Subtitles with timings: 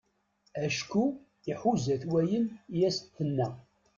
[0.65, 1.05] Acku
[1.51, 3.47] iḥuza-t wayen i as-d-tenna.